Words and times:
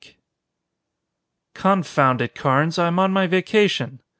_"]"Confound 1.53 2.21
it, 2.21 2.33
Carnes, 2.33 2.79
I 2.79 2.87
am 2.87 2.97
on 2.97 3.11
my 3.13 3.27
vacation!" 3.27 4.01